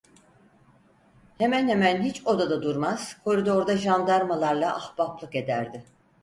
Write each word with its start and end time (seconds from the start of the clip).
Hemen 1.37 1.67
hemen 1.67 2.01
hiç 2.01 2.27
odada 2.27 2.61
durmaz, 2.63 3.17
koridorda 3.23 3.77
jandarmalarla 3.77 4.75
ahbaplık 4.75 5.35
ederdi. 5.35 5.85